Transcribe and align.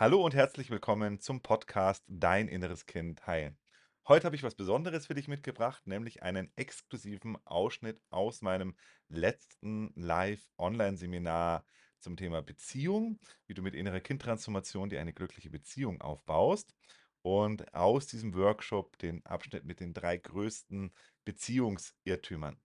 Hallo 0.00 0.24
und 0.24 0.34
herzlich 0.34 0.70
willkommen 0.70 1.20
zum 1.20 1.42
Podcast 1.42 2.02
Dein 2.08 2.48
inneres 2.48 2.86
Kind 2.86 3.26
heilen. 3.26 3.58
Heute 4.08 4.24
habe 4.24 4.34
ich 4.34 4.42
was 4.42 4.54
Besonderes 4.54 5.06
für 5.06 5.12
dich 5.12 5.28
mitgebracht, 5.28 5.86
nämlich 5.86 6.22
einen 6.22 6.50
exklusiven 6.56 7.36
Ausschnitt 7.44 8.00
aus 8.08 8.40
meinem 8.40 8.74
letzten 9.10 9.92
Live-Online-Seminar 9.96 11.66
zum 11.98 12.16
Thema 12.16 12.40
Beziehung, 12.40 13.20
wie 13.46 13.52
du 13.52 13.60
mit 13.60 13.74
innerer 13.74 14.00
Kindtransformation 14.00 14.88
dir 14.88 15.02
eine 15.02 15.12
glückliche 15.12 15.50
Beziehung 15.50 16.00
aufbaust. 16.00 16.74
Und 17.20 17.74
aus 17.74 18.06
diesem 18.06 18.32
Workshop 18.34 18.96
den 18.96 19.22
Abschnitt 19.26 19.66
mit 19.66 19.80
den 19.80 19.92
drei 19.92 20.16
größten 20.16 20.94
Beziehungsirrtümern. 21.26 22.58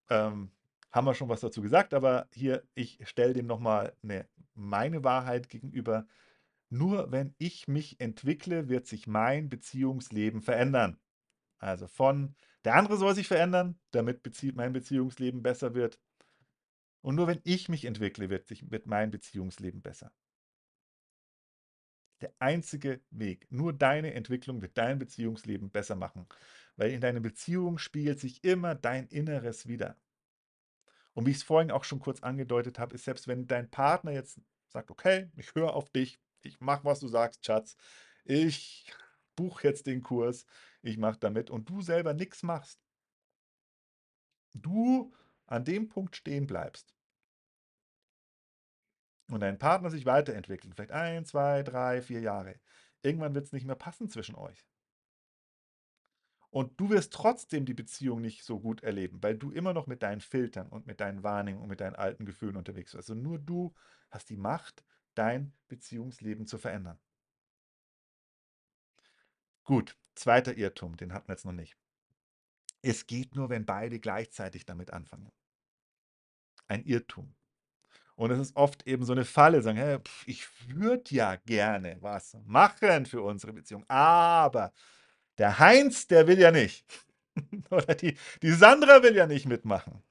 Ähm, 0.10 0.52
haben 0.92 1.06
wir 1.06 1.14
schon 1.14 1.30
was 1.30 1.42
dazu 1.42 1.62
gesagt, 1.62 1.94
aber 1.94 2.28
hier, 2.34 2.68
ich 2.74 3.00
stelle 3.08 3.34
dem 3.34 3.46
nochmal 3.48 3.96
eine, 4.04 4.28
meine 4.56 5.04
Wahrheit 5.04 5.50
gegenüber. 5.50 6.08
Nur 6.70 7.12
wenn 7.12 7.36
ich 7.38 7.68
mich 7.68 8.00
entwickle, 8.00 8.70
wird 8.70 8.88
sich 8.88 9.08
mein 9.08 9.50
Beziehungsleben 9.50 10.42
verändern. 10.42 11.00
Also 11.60 11.88
von, 11.88 12.36
der 12.66 12.76
andere 12.76 12.98
soll 12.98 13.16
sich 13.16 13.28
verändern, 13.28 13.80
damit 13.92 14.24
Bezie 14.24 14.52
mein 14.54 14.74
Beziehungsleben 14.74 15.44
besser 15.44 15.74
wird. 15.76 16.00
Und 17.02 17.16
nur 17.16 17.28
wenn 17.28 17.42
ich 17.44 17.70
mich 17.70 17.86
entwickle, 17.86 18.30
wird, 18.30 18.48
sich, 18.48 18.70
wird 18.72 18.88
mein 18.88 19.12
Beziehungsleben 19.12 19.82
besser. 19.82 20.12
Der 22.22 22.34
einzige 22.40 23.02
Weg. 23.12 23.48
Nur 23.50 23.72
deine 23.74 24.14
Entwicklung 24.14 24.62
wird 24.62 24.78
dein 24.78 25.00
Beziehungsleben 25.00 25.72
besser 25.72 25.96
machen. 25.96 26.28
Weil 26.80 26.92
in 26.92 27.02
deiner 27.02 27.20
Beziehung 27.20 27.78
spiegelt 27.78 28.22
sich 28.22 28.42
immer 28.42 28.74
dein 28.74 29.08
Inneres 29.08 29.68
wieder. 29.68 29.98
Und 31.14 31.26
wie 31.26 31.32
ich 31.32 31.38
es 31.38 31.44
vorhin 31.44 31.72
auch 31.72 31.84
schon 31.84 32.00
kurz 32.00 32.24
angedeutet 32.24 32.80
habe, 32.80 32.96
ist 32.96 33.04
selbst 33.04 33.28
wenn 33.28 33.48
dein 33.48 33.70
Partner 33.70 34.12
jetzt 34.12 34.40
sagt, 34.70 34.90
okay, 34.90 35.30
ich 35.36 35.54
höre 35.56 35.74
auf 35.74 35.90
dich, 35.90 36.22
ich 36.42 36.62
mache, 36.62 36.86
was 36.86 37.02
du 37.02 37.10
sagst, 37.10 37.46
Schatz, 37.46 37.76
ich 38.24 38.94
buche 39.36 39.68
jetzt 39.68 39.88
den 39.88 40.02
Kurs, 40.02 40.46
ich 40.82 40.98
mache 40.98 41.20
damit 41.20 41.50
und 41.50 41.70
du 41.70 41.82
selber 41.82 42.14
nichts 42.14 42.44
machst. 42.44 42.80
Du 44.54 45.14
an 45.48 45.66
dem 45.66 45.90
Punkt 45.90 46.16
stehen 46.16 46.48
bleibst 46.48 46.96
und 49.30 49.42
dein 49.42 49.60
Partner 49.60 49.90
sich 49.90 50.06
weiterentwickelt, 50.06 50.76
vielleicht 50.76 50.94
ein, 50.94 51.26
zwei, 51.26 51.62
drei, 51.62 52.02
vier 52.02 52.22
Jahre, 52.22 52.58
irgendwann 53.02 53.36
wird 53.36 53.48
es 53.48 53.52
nicht 53.52 53.66
mehr 53.66 53.76
passen 53.76 54.08
zwischen 54.08 54.36
euch. 54.36 54.69
Und 56.52 56.80
du 56.80 56.90
wirst 56.90 57.14
trotzdem 57.14 57.66
die 57.66 57.76
Beziehung 57.76 58.22
nicht 58.22 58.44
so 58.44 58.60
gut 58.60 58.82
erleben, 58.82 59.22
weil 59.22 59.38
du 59.38 59.52
immer 59.52 59.74
noch 59.74 59.86
mit 59.86 60.02
deinen 60.02 60.22
Filtern 60.22 60.68
und 60.70 60.88
mit 60.88 61.00
deinen 61.00 61.22
Wahrnehmungen 61.24 61.64
und 61.64 61.70
mit 61.70 61.82
deinen 61.82 61.96
alten 61.96 62.26
Gefühlen 62.26 62.56
unterwegs 62.56 62.92
bist. 62.92 63.10
Also 63.10 63.14
nur 63.14 63.38
du 63.38 63.74
hast 64.10 64.30
die 64.30 64.38
Macht, 64.38 64.84
dein 65.14 65.54
Beziehungsleben 65.68 66.48
zu 66.48 66.58
verändern. 66.58 67.00
Gut, 69.64 69.96
zweiter 70.16 70.58
Irrtum, 70.58 70.98
den 70.98 71.14
hatten 71.14 71.28
wir 71.28 71.34
jetzt 71.34 71.46
noch 71.46 71.52
nicht. 71.52 71.78
Es 72.82 73.06
geht 73.06 73.36
nur, 73.36 73.50
wenn 73.50 73.66
beide 73.66 74.00
gleichzeitig 74.00 74.66
damit 74.66 74.92
anfangen. 74.92 75.32
Ein 76.68 76.84
Irrtum. 76.86 77.36
Und 78.16 78.32
es 78.32 78.40
ist 78.40 78.56
oft 78.56 78.86
eben 78.88 79.06
so 79.06 79.14
eine 79.14 79.26
Falle, 79.26 79.62
sagen, 79.62 79.78
hey, 79.78 80.00
pf, 80.00 80.28
ich 80.28 80.48
würde 80.68 81.16
ja 81.16 81.36
gerne 81.38 81.98
was 82.02 82.36
machen 82.46 83.06
für 83.06 83.22
unsere 83.22 83.54
Beziehung, 83.54 83.86
aber 83.88 84.74
der 85.40 85.58
Heinz, 85.60 86.08
der 86.08 86.28
will 86.28 86.38
ja 86.38 86.52
nicht. 86.52 86.86
Oder 87.72 87.96
die, 87.96 88.18
die 88.42 88.52
Sandra 88.52 89.02
will 89.02 89.16
ja 89.16 89.26
nicht 89.26 89.46
mitmachen. 89.46 90.04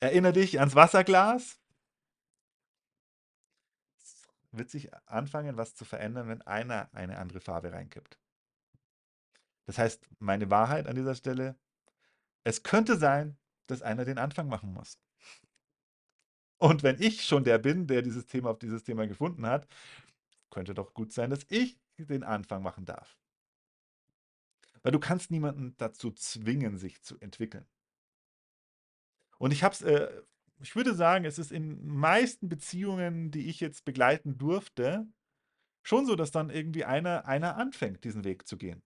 Erinnere 0.00 0.32
dich 0.32 0.58
ans 0.58 0.74
Wasserglas. 0.74 1.60
Es 3.98 4.26
wird 4.50 4.70
sich 4.70 4.92
anfangen, 5.06 5.56
was 5.56 5.74
zu 5.74 5.84
verändern, 5.84 6.28
wenn 6.28 6.42
einer 6.42 6.88
eine 6.92 7.18
andere 7.18 7.40
Farbe 7.40 7.72
reinkippt. 7.72 8.18
Das 9.66 9.78
heißt, 9.78 10.08
meine 10.18 10.50
Wahrheit 10.50 10.86
an 10.86 10.96
dieser 10.96 11.14
Stelle, 11.14 11.56
es 12.44 12.62
könnte 12.62 12.96
sein, 12.96 13.38
dass 13.68 13.82
einer 13.82 14.04
den 14.04 14.18
Anfang 14.18 14.48
machen 14.48 14.72
muss. 14.72 14.98
Und 16.62 16.84
wenn 16.84 17.02
ich 17.02 17.24
schon 17.24 17.42
der 17.42 17.58
bin, 17.58 17.88
der 17.88 18.02
dieses 18.02 18.26
Thema 18.26 18.50
auf 18.50 18.58
dieses 18.60 18.84
Thema 18.84 19.08
gefunden 19.08 19.46
hat, 19.46 19.66
könnte 20.48 20.74
doch 20.74 20.94
gut 20.94 21.12
sein, 21.12 21.28
dass 21.28 21.44
ich 21.48 21.76
den 21.98 22.22
Anfang 22.22 22.62
machen 22.62 22.84
darf. 22.84 23.18
Weil 24.84 24.92
du 24.92 25.00
kannst 25.00 25.32
niemanden 25.32 25.74
dazu 25.78 26.12
zwingen, 26.12 26.78
sich 26.78 27.02
zu 27.02 27.18
entwickeln. 27.18 27.66
Und 29.38 29.50
ich 29.50 29.64
habe 29.64 29.74
es, 29.74 29.82
äh, 29.82 30.22
ich 30.60 30.76
würde 30.76 30.94
sagen, 30.94 31.24
es 31.24 31.40
ist 31.40 31.50
in 31.50 31.84
meisten 31.84 32.48
Beziehungen, 32.48 33.32
die 33.32 33.48
ich 33.48 33.58
jetzt 33.58 33.84
begleiten 33.84 34.38
durfte, 34.38 35.08
schon 35.82 36.06
so, 36.06 36.14
dass 36.14 36.30
dann 36.30 36.48
irgendwie 36.48 36.84
einer, 36.84 37.26
einer 37.26 37.56
anfängt, 37.56 38.04
diesen 38.04 38.22
Weg 38.22 38.46
zu 38.46 38.56
gehen. 38.56 38.84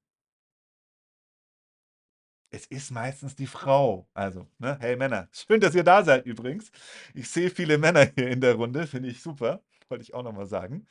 Es 2.51 2.67
ist 2.67 2.91
meistens 2.91 3.35
die 3.35 3.47
Frau. 3.47 4.09
Also, 4.15 4.47
ne? 4.59 4.79
Hey 4.81 4.97
Männer, 4.97 5.29
schön, 5.33 5.61
dass 5.61 5.75
ihr 5.75 5.85
da 5.85 6.05
seid 6.05 6.27
übrigens. 6.27 6.71
Ich 7.15 7.29
sehe 7.29 7.51
viele 7.51 7.79
Männer 7.79 8.05
hier 8.15 8.29
in 8.29 8.41
der 8.41 8.55
Runde, 8.55 8.87
finde 8.87 9.09
ich 9.09 9.23
super. 9.23 9.63
Wollte 9.89 10.03
ich 10.03 10.15
auch 10.15 10.23
nochmal 10.23 10.47
sagen. 10.47 10.87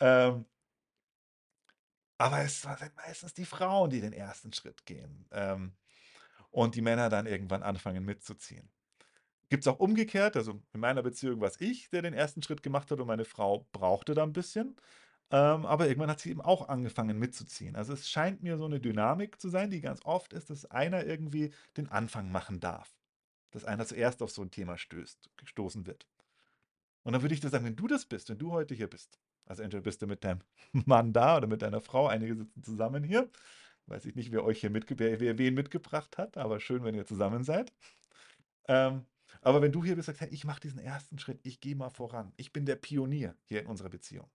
Ähm, 0.00 0.44
aber 2.18 2.40
es 2.40 2.62
sind 2.62 2.96
meistens 2.96 3.34
die 3.34 3.44
Frauen, 3.44 3.90
die 3.90 4.00
den 4.00 4.12
ersten 4.12 4.52
Schritt 4.52 4.84
gehen. 4.86 5.26
Ähm, 5.32 5.74
und 6.50 6.74
die 6.74 6.82
Männer 6.82 7.10
dann 7.10 7.26
irgendwann 7.26 7.62
anfangen 7.62 8.04
mitzuziehen. 8.04 8.70
Gibt 9.48 9.64
es 9.64 9.68
auch 9.68 9.78
umgekehrt, 9.78 10.36
also 10.36 10.62
in 10.72 10.80
meiner 10.80 11.02
Beziehung 11.02 11.40
war 11.40 11.48
es 11.48 11.60
ich, 11.60 11.90
der 11.90 12.02
den 12.02 12.14
ersten 12.14 12.42
Schritt 12.42 12.62
gemacht 12.62 12.90
hat 12.90 13.00
und 13.00 13.06
meine 13.06 13.24
Frau 13.24 13.68
brauchte 13.72 14.14
da 14.14 14.24
ein 14.24 14.32
bisschen. 14.32 14.76
Ähm, 15.30 15.66
aber 15.66 15.88
irgendwann 15.88 16.10
hat 16.10 16.20
sie 16.20 16.30
eben 16.30 16.40
auch 16.40 16.68
angefangen 16.68 17.18
mitzuziehen. 17.18 17.74
Also 17.74 17.92
es 17.92 18.08
scheint 18.08 18.42
mir 18.42 18.58
so 18.58 18.64
eine 18.64 18.80
Dynamik 18.80 19.40
zu 19.40 19.48
sein, 19.48 19.70
die 19.70 19.80
ganz 19.80 20.00
oft 20.04 20.32
ist, 20.32 20.50
dass 20.50 20.66
einer 20.66 21.04
irgendwie 21.04 21.52
den 21.76 21.88
Anfang 21.88 22.30
machen 22.30 22.60
darf. 22.60 22.94
Dass 23.50 23.64
einer 23.64 23.86
zuerst 23.86 24.22
auf 24.22 24.30
so 24.30 24.42
ein 24.42 24.50
Thema 24.50 24.78
stößt, 24.78 25.30
gestoßen 25.36 25.86
wird. 25.86 26.06
Und 27.02 27.12
dann 27.12 27.22
würde 27.22 27.34
ich 27.34 27.40
dir 27.40 27.48
sagen, 27.48 27.64
wenn 27.64 27.76
du 27.76 27.86
das 27.88 28.06
bist, 28.06 28.28
wenn 28.28 28.38
du 28.38 28.52
heute 28.52 28.74
hier 28.74 28.88
bist, 28.88 29.18
also 29.46 29.62
entweder 29.62 29.82
bist 29.82 30.02
du 30.02 30.06
mit 30.06 30.24
deinem 30.24 30.40
Mann 30.72 31.12
da 31.12 31.36
oder 31.36 31.46
mit 31.46 31.62
deiner 31.62 31.80
Frau, 31.80 32.06
einige 32.06 32.36
sitzen 32.36 32.62
zusammen 32.62 33.02
hier. 33.02 33.30
Weiß 33.86 34.04
ich 34.06 34.16
nicht, 34.16 34.32
wer 34.32 34.44
euch 34.44 34.60
hier 34.60 34.70
mitge 34.70 34.98
wer, 34.98 35.20
wer 35.20 35.38
wen 35.38 35.54
mitgebracht 35.54 36.18
hat, 36.18 36.36
aber 36.36 36.58
schön, 36.60 36.82
wenn 36.84 36.94
ihr 36.94 37.06
zusammen 37.06 37.44
seid. 37.44 37.72
Ähm, 38.68 39.06
aber 39.42 39.62
wenn 39.62 39.72
du 39.72 39.84
hier 39.84 39.94
bist, 39.96 40.06
sagst, 40.06 40.20
hey, 40.22 40.28
ich 40.30 40.44
mache 40.44 40.60
diesen 40.60 40.80
ersten 40.80 41.18
Schritt, 41.18 41.40
ich 41.44 41.60
gehe 41.60 41.76
mal 41.76 41.90
voran. 41.90 42.32
Ich 42.36 42.52
bin 42.52 42.66
der 42.66 42.76
Pionier 42.76 43.36
hier 43.44 43.60
in 43.60 43.66
unserer 43.66 43.88
Beziehung. 43.88 44.28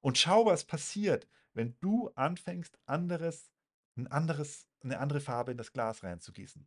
Und 0.00 0.18
schau, 0.18 0.46
was 0.46 0.64
passiert, 0.64 1.28
wenn 1.52 1.76
du 1.80 2.10
anfängst, 2.14 2.78
anderes, 2.86 3.50
ein 3.96 4.06
anderes, 4.06 4.68
eine 4.82 4.98
andere 4.98 5.20
Farbe 5.20 5.50
in 5.50 5.58
das 5.58 5.72
Glas 5.72 6.02
reinzugießen. 6.02 6.66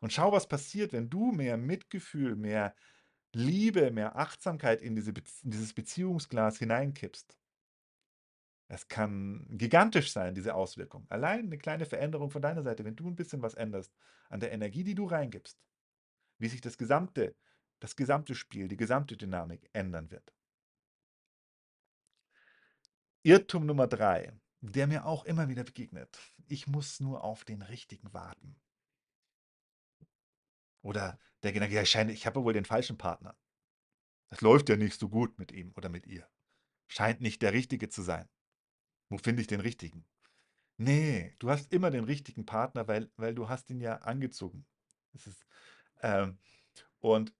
Und 0.00 0.12
schau, 0.12 0.32
was 0.32 0.48
passiert, 0.48 0.92
wenn 0.92 1.08
du 1.08 1.32
mehr 1.32 1.56
Mitgefühl, 1.56 2.36
mehr 2.36 2.74
Liebe, 3.32 3.90
mehr 3.90 4.16
Achtsamkeit 4.16 4.82
in, 4.82 4.94
diese 4.94 5.10
in 5.10 5.50
dieses 5.50 5.72
Beziehungsglas 5.72 6.58
hineinkippst. 6.58 7.36
Es 8.68 8.88
kann 8.88 9.46
gigantisch 9.50 10.12
sein, 10.12 10.34
diese 10.34 10.54
Auswirkung. 10.54 11.06
Allein 11.10 11.46
eine 11.46 11.58
kleine 11.58 11.86
Veränderung 11.86 12.30
von 12.30 12.42
deiner 12.42 12.62
Seite, 12.62 12.84
wenn 12.84 12.96
du 12.96 13.08
ein 13.08 13.16
bisschen 13.16 13.42
was 13.42 13.54
änderst 13.54 13.92
an 14.28 14.40
der 14.40 14.52
Energie, 14.52 14.84
die 14.84 14.94
du 14.94 15.06
reingibst, 15.06 15.58
wie 16.38 16.48
sich 16.48 16.60
das 16.60 16.78
gesamte 16.78 17.34
das 17.84 17.96
gesamte 17.96 18.34
Spiel, 18.34 18.66
die 18.66 18.78
gesamte 18.78 19.14
Dynamik 19.14 19.68
ändern 19.74 20.10
wird. 20.10 20.32
Irrtum 23.24 23.66
Nummer 23.66 23.88
3, 23.88 24.32
der 24.60 24.86
mir 24.86 25.04
auch 25.04 25.24
immer 25.24 25.48
wieder 25.48 25.64
begegnet: 25.64 26.16
„Ich 26.46 26.68
muss 26.68 27.00
nur 27.00 27.24
auf 27.24 27.44
den 27.44 27.60
Richtigen 27.62 28.12
warten.“ 28.14 28.54
Oder 30.82 31.18
der 31.42 31.52
Gedanke: 31.52 31.74
„Ja, 31.74 31.82
ich 31.82 32.26
habe 32.26 32.42
wohl 32.44 32.52
den 32.52 32.64
falschen 32.64 32.96
Partner. 32.98 33.36
Es 34.30 34.40
läuft 34.42 34.68
ja 34.68 34.76
nicht 34.76 34.98
so 35.00 35.08
gut 35.08 35.38
mit 35.38 35.52
ihm 35.52 35.72
oder 35.76 35.88
mit 35.88 36.06
ihr. 36.06 36.28
Scheint 36.88 37.20
nicht 37.22 37.42
der 37.42 37.52
Richtige 37.54 37.88
zu 37.90 38.02
sein. 38.02 38.28
Wo 39.10 39.18
finde 39.18 39.42
ich 39.42 39.48
den 39.48 39.60
Richtigen?“ 39.60 40.06
Ne, 40.78 41.34
du 41.40 41.50
hast 41.50 41.72
immer 41.72 41.90
den 41.90 42.04
richtigen 42.04 42.46
Partner, 42.46 42.88
weil 42.88 43.10
weil 43.16 43.34
du 43.34 43.48
hast 43.48 43.70
ihn 43.70 43.80
ja 43.80 43.98
angezogen. 43.98 44.66
Es 45.14 45.26
ist, 45.28 45.46
ähm 46.02 46.38
und 47.00 47.34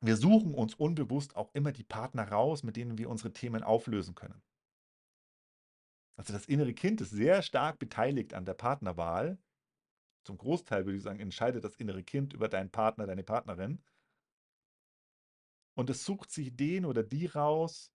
wir 0.00 0.16
suchen 0.16 0.54
uns 0.54 0.74
unbewusst 0.76 1.36
auch 1.36 1.54
immer 1.54 1.72
die 1.72 1.84
Partner 1.84 2.28
raus, 2.30 2.62
mit 2.64 2.76
denen 2.76 2.98
wir 2.98 3.10
unsere 3.10 3.32
Themen 3.32 3.62
auflösen 3.64 4.14
können. 4.16 4.42
Also, 6.18 6.32
das 6.32 6.46
innere 6.46 6.74
Kind 6.74 7.00
ist 7.00 7.10
sehr 7.10 7.42
stark 7.42 7.78
beteiligt 7.78 8.34
an 8.34 8.44
der 8.44 8.54
Partnerwahl. 8.54 9.38
Zum 10.24 10.36
Großteil 10.36 10.84
würde 10.84 10.98
ich 10.98 11.02
sagen, 11.02 11.20
entscheidet 11.20 11.64
das 11.64 11.76
innere 11.76 12.02
Kind 12.02 12.32
über 12.32 12.48
deinen 12.48 12.70
Partner, 12.70 13.06
deine 13.06 13.22
Partnerin. 13.22 13.82
Und 15.74 15.90
es 15.90 16.04
sucht 16.04 16.30
sich 16.30 16.56
den 16.56 16.84
oder 16.84 17.02
die 17.02 17.26
raus 17.26 17.92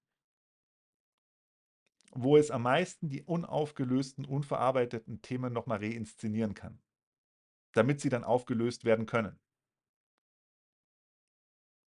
wo 2.15 2.37
es 2.37 2.51
am 2.51 2.63
meisten 2.63 3.09
die 3.09 3.23
unaufgelösten, 3.23 4.25
unverarbeiteten 4.25 5.21
Themen 5.21 5.51
noch 5.51 5.65
mal 5.65 5.79
reinszenieren 5.79 6.53
kann, 6.53 6.79
damit 7.73 8.01
sie 8.01 8.09
dann 8.09 8.23
aufgelöst 8.23 8.85
werden 8.85 9.05
können. 9.05 9.39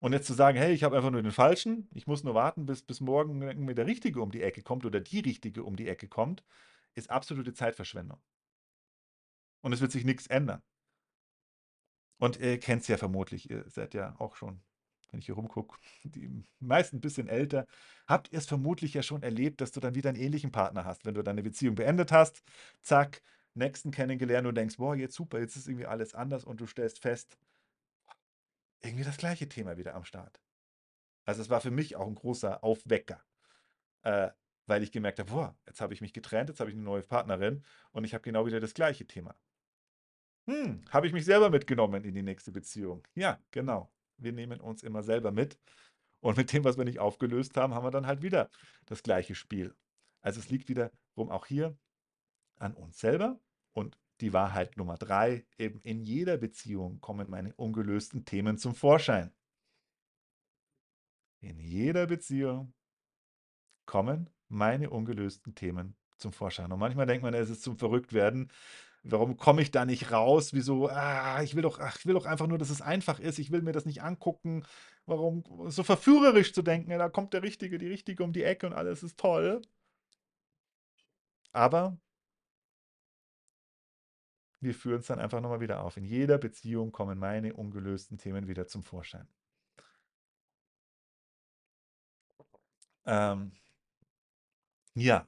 Und 0.02 0.12
jetzt 0.12 0.26
zu 0.26 0.34
sagen: 0.34 0.56
„Hey, 0.58 0.72
ich 0.72 0.82
habe 0.84 0.96
einfach 0.96 1.10
nur 1.10 1.22
den 1.22 1.32
Falschen. 1.32 1.88
Ich 1.94 2.06
muss 2.06 2.22
nur 2.24 2.34
warten, 2.34 2.66
bis 2.66 2.82
bis 2.82 3.00
morgen 3.00 3.40
irgendwie 3.42 3.74
der 3.74 3.86
Richtige 3.86 4.20
um 4.22 4.30
die 4.30 4.42
Ecke 4.42 4.62
kommt 4.62 4.84
oder 4.86 5.00
die 5.00 5.20
Richtige 5.20 5.62
um 5.64 5.76
die 5.76 5.88
Ecke 5.88 6.08
kommt“, 6.08 6.42
ist 6.94 7.10
absolute 7.10 7.52
Zeitverschwendung. 7.54 8.20
Und 9.64 9.72
es 9.72 9.80
wird 9.80 9.92
sich 9.92 10.04
nix 10.04 10.26
ändern. 10.26 10.62
Und 12.18 12.38
ihr 12.38 12.58
kennt's 12.60 12.86
ja 12.88 12.96
vermutlich, 12.98 13.48
ihr 13.50 13.64
seid 13.68 13.94
ja 13.94 14.14
auch 14.18 14.36
schon, 14.36 14.60
wenn 15.10 15.20
ich 15.20 15.26
hier 15.26 15.34
rumgucke, 15.36 15.76
die 16.04 16.44
meisten 16.60 16.96
'n 16.98 17.00
bisschen 17.00 17.28
älter. 17.28 17.66
Habt 18.06 18.30
ihr's 18.32 18.46
vermutlich 18.46 18.94
ja 18.94 19.02
schon 19.02 19.22
erlebt, 19.22 19.60
dass 19.60 19.72
du 19.72 19.80
dann 19.80 19.94
wieder 19.94 20.10
'n 20.10 20.16
ähnlichen 20.16 20.52
Partner 20.52 20.84
hast, 20.84 21.04
wenn 21.06 21.14
du 21.14 21.22
deine 21.22 21.42
Beziehung 21.42 21.74
beendet 21.76 22.12
hast. 22.12 22.42
Zack, 22.82 23.22
nächsten 23.54 23.90
kennengelernt 23.90 24.46
und 24.46 24.54
denkst: 24.56 24.76
„Boah, 24.76 24.94
jetzt 24.94 25.14
super, 25.14 25.40
jetzt 25.40 25.56
ist 25.56 25.66
irgendwie 25.68 25.86
alles 25.86 26.14
anders“ 26.14 26.44
und 26.44 26.60
du 26.60 26.66
stellst 26.66 27.00
fest 27.00 27.38
irgendwie 28.82 29.04
das 29.04 29.16
gleiche 29.18 29.48
Thema 29.48 29.76
wieder 29.76 29.94
am 29.94 30.04
Start. 30.04 30.40
Also, 31.26 31.42
es 31.42 31.50
war 31.50 31.60
für 31.62 31.70
mich 31.72 31.96
auch 31.96 32.08
'n 32.08 32.14
großer 32.16 32.64
Aufwecker, 32.64 33.24
äh, 34.04 34.30
weil 34.66 34.82
ich 34.84 34.92
gemerkt 34.92 35.20
habe: 35.20 35.30
„Boah, 35.32 35.58
jetzt 35.66 35.80
habe 35.82 35.94
ich 35.94 36.00
mich 36.02 36.12
getrennt, 36.14 36.50
jetzt 36.50 36.60
habe 36.60 36.70
ich 36.70 36.76
'ne 36.76 36.82
neue 36.84 37.02
Partnerin 37.02 37.64
und 37.92 38.04
ich 38.04 38.14
habe 38.14 38.22
genau 38.22 38.46
wieder 38.46 38.60
das 38.60 38.74
gleiche 38.74 39.06
Thema.“ 39.06 39.36
Hm, 40.48 40.82
habe 40.90 41.06
ich 41.06 41.12
mich 41.12 41.24
selber 41.24 41.50
mitgenommen 41.50 42.04
in 42.04 42.14
die 42.14 42.22
nächste 42.22 42.50
Beziehung. 42.52 43.06
Ja, 43.14 43.42
genau. 43.50 43.92
Wir 44.16 44.32
nehmen 44.32 44.60
uns 44.60 44.82
immer 44.82 45.02
selber 45.02 45.32
mit 45.32 45.58
und 46.20 46.36
mit 46.36 46.52
dem, 46.52 46.64
was 46.64 46.78
wir 46.78 46.84
nicht 46.84 46.98
aufgelöst 47.00 47.56
haben, 47.56 47.74
haben 47.74 47.84
wir 47.84 47.90
dann 47.90 48.06
halt 48.06 48.22
wieder 48.22 48.50
das 48.86 49.02
gleiche 49.02 49.34
Spiel. 49.34 49.76
Also, 50.22 50.40
es 50.40 50.50
liegt 50.50 50.68
wiederum 50.68 51.30
auch 51.30 51.46
hier 51.46 51.78
an 52.58 52.74
uns 52.74 53.00
selber 53.00 53.40
und 53.74 53.98
die 54.20 54.32
Wahrheit 54.32 54.76
Nummer 54.76 54.96
3, 54.96 55.44
eben 55.58 55.80
in 55.82 56.02
jeder 56.02 56.36
Beziehung 56.36 57.00
kommen 57.00 57.28
meine 57.30 57.54
ungelösten 57.54 58.24
Themen 58.24 58.58
zum 58.58 58.74
Vorschein. 58.74 59.32
In 61.40 61.58
jeder 61.58 62.06
Beziehung 62.06 62.72
kommen 63.86 64.30
meine 64.48 64.90
ungelösten 64.90 65.54
Themen 65.54 65.96
zum 66.16 66.32
Vorschein. 66.32 66.70
Und 66.70 66.78
manchmal 66.78 67.06
denkt 67.06 67.22
man, 67.22 67.34
es 67.34 67.50
ist 67.50 67.62
zum 67.62 67.78
Verrücktwerden. 67.78 68.50
Warum 69.02 69.36
komme 69.36 69.62
ich 69.62 69.70
da 69.70 69.86
nicht 69.86 70.12
raus? 70.12 70.52
Wieso? 70.52 70.88
Ah, 70.88 71.42
ich 71.42 71.54
will 71.56 71.62
doch 71.62 71.78
ach, 71.78 71.98
ich 71.98 72.06
will 72.06 72.14
doch 72.14 72.26
einfach 72.26 72.46
nur, 72.46 72.58
dass 72.58 72.70
es 72.70 72.82
einfach 72.82 73.18
ist. 73.20 73.38
Ich 73.38 73.50
will 73.50 73.62
mir 73.62 73.72
das 73.72 73.86
nicht 73.86 74.02
angucken. 74.02 74.64
Warum 75.06 75.44
so 75.70 75.82
verführerisch 75.82 76.52
zu 76.52 76.62
denken: 76.62 76.90
„Ja, 76.90 76.98
da 76.98 77.08
kommt 77.08 77.32
der 77.32 77.42
Richtige, 77.42 77.78
die 77.78 77.88
Richtige 77.88 78.22
um 78.24 78.32
die 78.32 78.44
Ecke 78.44 78.66
und 78.66 78.74
alles 78.74 79.02
ist 79.02 79.18
toll.“ 79.18 79.62
Aber 81.52 81.96
wir 84.60 84.74
führen's 84.74 85.06
dann 85.06 85.18
einfach 85.18 85.40
noch 85.40 85.50
mal 85.50 85.60
wieder 85.60 85.82
auf. 85.82 85.96
In 85.96 86.04
jeder 86.04 86.38
Beziehung 86.38 86.92
kommen 86.92 87.18
meine 87.18 87.54
ungelösten 87.54 88.18
Themen 88.18 88.46
wieder 88.46 88.66
zum 88.66 88.82
Vorschein. 88.82 89.26
Ähm 93.06 93.52
ja. 94.94 95.26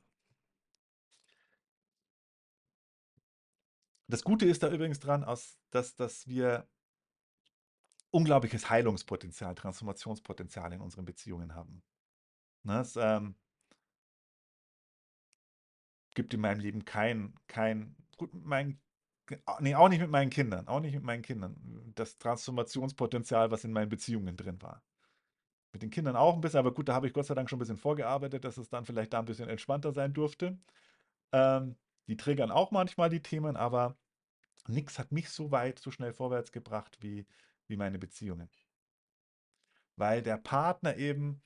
Das 4.09 4.23
Gute 4.25 4.47
ist 4.47 4.63
da 4.63 4.71
übrigens 4.71 5.01
dran, 5.01 5.25
aus 5.25 5.59
dass 5.71 5.97
dass 5.97 6.27
wir 6.27 6.69
unglaubliches 8.11 8.69
Heilungspotenzial, 8.69 9.55
Transformationspotenzial 9.55 10.73
in 10.75 10.81
unseren 10.83 11.07
Beziehungen 11.07 11.55
haben. 11.55 11.83
Ne, 12.65 12.81
es, 12.81 12.97
ähm 12.97 13.35
gibt 16.15 16.35
in 16.35 16.41
meinem 16.41 16.61
Leben 16.61 16.85
kein 16.85 17.35
kein 17.47 17.97
gut, 18.19 18.31
mein 18.35 18.79
ne, 19.61 19.75
auch 19.77 19.89
nicht 19.89 20.01
mit 20.01 20.11
meinen 20.11 20.31
Kindern 20.31 20.69
auch 20.69 20.81
nicht 20.81 20.95
mit 20.95 21.03
meinen 21.05 21.23
Kindern, 21.23 21.57
das 21.95 22.19
Transformationspotenzial, 22.19 23.51
was 23.51 23.65
in 23.65 23.73
meinen 23.73 23.89
Beziehungen 23.89 24.37
drin 24.37 24.61
war. 24.63 24.83
Mit 25.73 25.83
den 25.83 25.91
Kindern 25.91 26.17
auch 26.17 26.37
'n 26.37 26.41
bisschen, 26.43 26.61
aber 26.61 26.75
gut, 26.75 26.89
da 26.89 26.95
habe 26.95 27.07
ich 27.09 27.15
Gott 27.15 27.27
sei 27.27 27.35
Dank 27.35 27.51
schon 27.51 27.59
'n 27.59 27.61
bisschen 27.61 27.79
vorgearbeitet, 27.79 28.45
dass 28.45 28.59
es 28.59 28.71
dann 28.71 28.87
vielleicht 28.87 29.13
da 29.15 29.21
'n 29.21 29.27
bisschen 29.27 29.49
entspannter 29.51 29.93
sein 29.93 30.15
durfte. 30.15 30.59
Ähm, 31.33 31.77
die 32.09 32.17
triggern 32.19 32.51
auch 32.53 32.73
manchmal 32.73 33.11
die 33.11 33.23
Themen, 33.23 33.57
aber 33.57 33.97
nix 34.69 34.99
hat 34.99 35.13
mich 35.13 35.31
so 35.31 35.51
weit, 35.53 35.79
so 35.81 35.91
schnell 35.93 36.13
vorwärts 36.15 36.53
gebracht 36.53 36.99
wie 37.03 37.27
wie 37.69 37.77
meine 37.79 37.99
Beziehungen. 38.01 38.51
Weil 39.99 40.23
der 40.23 40.37
Partner 40.39 40.97
eben 40.97 41.43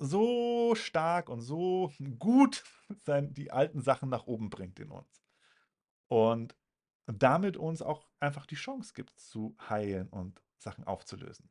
so 0.00 0.74
stark 0.74 1.28
und 1.28 1.40
so 1.42 1.92
gut 2.18 2.64
sein 3.04 3.32
die 3.34 3.50
alten 3.50 3.80
Sachen 3.82 4.08
nach 4.08 4.26
oben 4.26 4.50
bringt 4.50 4.80
in 4.80 4.90
uns. 4.90 5.21
Und 6.12 6.54
damit 7.06 7.56
uns 7.56 7.80
auch 7.80 8.06
einfach 8.20 8.44
die 8.44 8.54
Chance 8.54 8.92
gibt, 8.94 9.18
zu 9.18 9.56
heilen 9.70 10.08
und 10.10 10.42
Sachen 10.58 10.84
aufzulösen. 10.84 11.48